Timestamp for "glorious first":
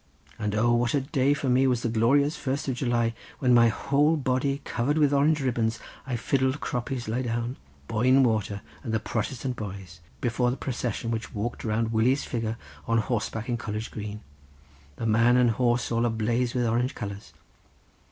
1.87-2.67